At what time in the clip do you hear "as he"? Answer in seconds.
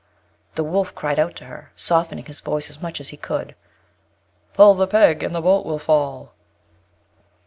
2.99-3.17